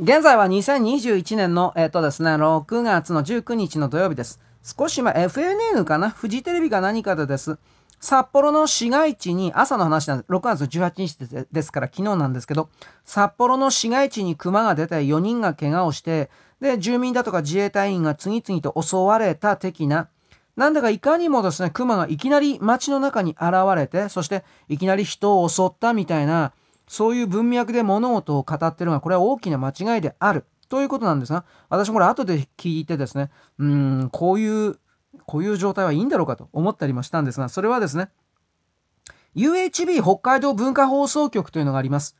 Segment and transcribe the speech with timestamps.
[0.00, 4.40] 現在は2021年の、えっ、とですね、6月の19日の土曜日です。
[4.64, 6.08] 少し前、FNN かな？
[6.08, 7.58] フジテレビか何かでです。
[8.00, 10.32] 札幌の市街地に、朝の話なんです。
[10.32, 12.70] 6月の18日でですから昨日なんですけど、
[13.04, 16.30] 札幌の市街地に熊が出て4人が怪我をして、
[16.62, 20.08] で、住民だとか自衛隊員が次々と襲われた的な、
[20.56, 26.54] なんだかいかにもですね、熊がいきなり街の中に現れて、そしていきなり人を襲ったみたいな、
[26.92, 30.44] そういう文脈で物事を語ってるのは、これは大きな間違いである。
[30.68, 34.78] ということなんですが、私もこれ後で聞いてですね、うん、こういう、
[35.24, 38.10] こういう状態はいいんだろうかと思ったりもしたんですが、それはですね、
[39.34, 42.14] UHB 北海道文化放送局というのがあります。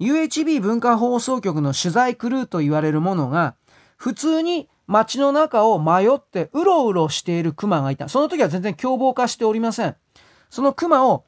[0.00, 3.54] UHB 文化放送局の取材クルーと言われるものが、
[3.96, 8.10] 普通に街の中を迷ってうろうろしている熊がいた。
[8.10, 9.96] その時は全然凶暴化しておりません。
[10.50, 11.24] その熊を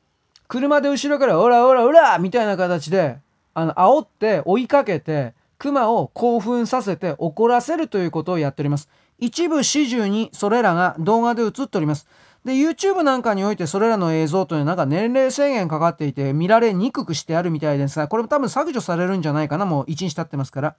[0.53, 3.17] 車で後ろからオラオラオラみたいな形で、
[3.55, 8.91] あの、煽って追いかけて、熊を興奮させて怒らせるということをやっております。
[9.19, 12.07] 一部始終にそれらが動画で映っております。
[12.45, 20.77] で、YouTube なんかにおいてそれらの映像というのはなんか年齢制限かかっていて見られにくくしてあるみたいですが、これも多分削除されるんじゃないかな、もう1日経ってますから。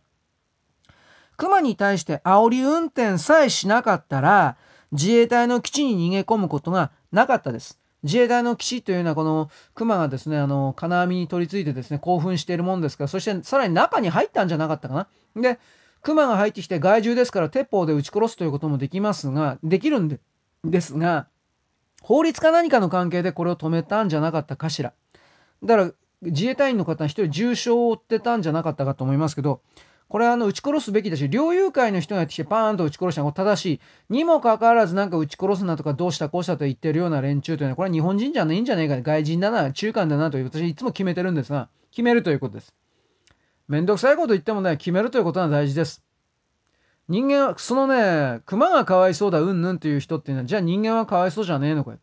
[1.35, 4.55] 熊に対して煽り運転さえしなかったら、
[4.91, 7.79] 自衛隊の基地に逃げ込むことがなかったです。
[8.03, 15.07] 自衛隊の基地というのはこの熊がですね、あの、金網に取り付いてですね、興奮しているもんですから、そしてさらに中に入ったんじゃなかったかな。
[15.41, 15.59] で、
[16.01, 20.19] 熊が入ってきて害獣ですから鉄砲で撃ち殺すということもできますが、できるんで
[20.65, 21.27] ですが、
[22.01, 24.93] 法律か何かの関係でこれを止めたんじゃなかったかしら。
[25.63, 29.61] だから自衛隊員の方一人重傷を負ってたんじゃなかったかと思いますけど、
[30.13, 33.79] これはあの撃ち殺すべきだし、猟友会の人がやってきてパーンと撃ち殺したのが正しい。
[34.13, 42.75] にもかかわらずなんか撃ち殺すなとかどうしたこうしたと言ってるような連中というのは、これは日本人じゃないんじゃないか、ね外人だな、中間だなという、私いつも決めてるんですが、決めるということです。
[43.67, 46.03] めんどくさいこと言ってもね、決めるということが大事です。
[47.09, 51.97] 人間は、そのね、熊がかわいそうだ、うんぬんっていう人っていうのは、じゃあ人間はかわいそうじゃねえのかよ。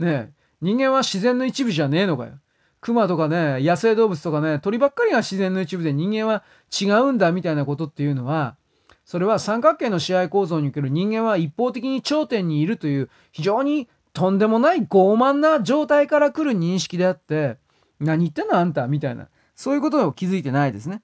[0.00, 2.40] ねえ、人間は自然の一部じゃねえのかよ。
[2.80, 6.44] 熊とかね、野生動物とかね、鳥ばっかりが自然の一部で人間は
[6.80, 8.56] 違うんだみたいなことっていうのは、
[9.04, 17.58] それは三角形の試合構造における人間は一方的に頂点にいるという非常にとんでもない傲慢な状態から来る認識であって、
[18.00, 19.28] 何言ってんのあんたみたいな。
[19.54, 21.02] そういうことを気づいてないですね。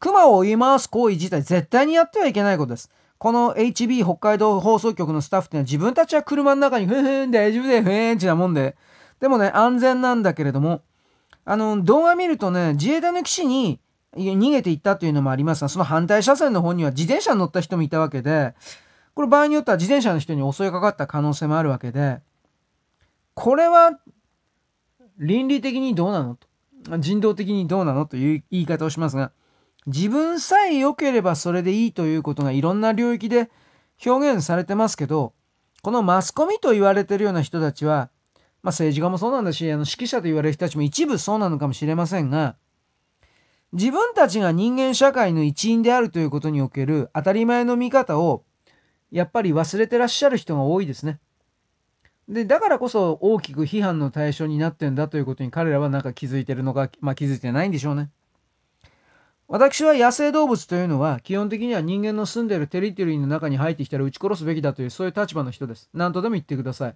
[0.00, 2.90] 熊を追い回す行為自体絶対にやってはいけないことです。
[3.18, 8.76] この HB 北海道放送局のスタッフっていうのは自分たちは車の中にふんふん大丈夫だよふんってなもんで、
[9.22, 10.82] でもね、安全なんだけれども、
[11.44, 13.78] あの、動画見るとね、自衛隊の基地に
[14.16, 18.54] 逃げていったというのもありますが、その反対車線の方には自転車に乗った人もいたわけで、
[19.14, 22.18] これ場合によっては自転車の人に襲いかかった可能性もあるわけで、
[23.34, 23.96] これは
[25.18, 26.34] 倫理的にどうなの？
[26.34, 26.98] と。
[26.98, 28.06] 人道的にどうなの？
[28.06, 29.30] という言い方をしますが、
[29.86, 33.50] 自分さえ良ければそれでいいということがいろんな領域で
[34.04, 35.32] 表現されてますけど、
[35.82, 38.10] このマスコミと言われてるような人たちは、
[38.62, 42.56] まあ、政治家もそうなんだし、あの指揮者と言われる人たちも一部そうなのかもしれませんが、
[43.72, 48.44] 自分たちが人間社会の一員であるということにおける当たり前の見方を、
[49.10, 51.18] やっぱり忘れてらっしゃる人が多いですね。
[52.28, 58.10] で、だからこそ大きく批判の対象になってんだということに彼らはなんか気づいてるのか、まあ気づいてないんでしょうね。
[59.48, 65.90] 私は野生動物というのは基本的には人間の住んでいるテリトリーの中に入ってきたら撃ち殺すべきだというそういう立場の人です。
[65.92, 66.94] 何とでも言ってください。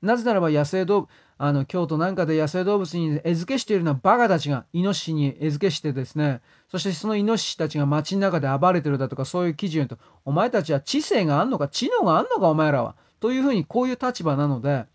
[0.00, 12.96] なぜならば野生動物、あの、京都なんかで野生動物に餌付けしているのはバカたちが、イノシシに餌付けしてですね、そしてそのイノシシたちが街の中で暴れてるだとか、そういう記事を言うと、お前たちは知性があんのか、知能があんのか、お前らは。
[13.20, 14.86] というふうに、こういう立場なので、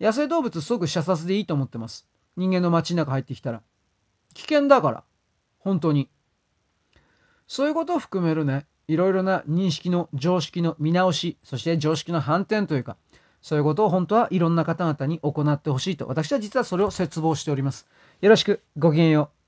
[0.00, 2.08] 野生動物すごく射殺でいいと思ってます。
[2.36, 3.62] 人間の街の中入ってきたら。
[4.34, 5.04] 危険だから。
[5.58, 6.08] 本当に。
[7.46, 12.96] そういうことを含めるね、いろいろな認識の常識の見直し、そして常識の反転というか、
[13.42, 17.86] そういうことを本当はいろんな方々に行ってほしいと、私は実はそれを切望しております。
[18.20, 19.39] よろしく、ごきげんよう。